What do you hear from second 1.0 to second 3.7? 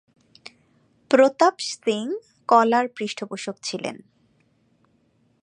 প্রতাপ সিং কলার পৃষ্ঠপোষক